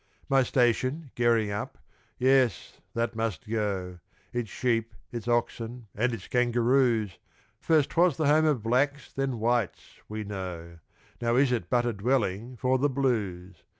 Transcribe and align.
My 0.27 0.41
station 0.41 1.11
"Gerringhup" 1.15 1.75
yes, 2.17 2.79
that 2.95 3.15
must 3.15 3.47
go, 3.47 3.99
Its 4.33 4.49
sheep, 4.49 4.95
its 5.11 5.27
oxen, 5.27 5.85
and 5.93 6.11
its 6.11 6.27
kangaroos, 6.27 7.19
First 7.59 7.91
'twas 7.91 8.17
the 8.17 8.25
home 8.25 8.45
of 8.45 8.63
blacks, 8.63 9.13
then 9.13 9.37
whites, 9.37 9.99
we 10.09 10.23
know, 10.23 10.79
Now 11.21 11.35
is 11.35 11.51
it 11.51 11.69
but 11.69 11.85
a 11.85 11.93
dwelling 11.93 12.57
for 12.57 12.79
"the 12.79 12.89
blues." 12.89 13.57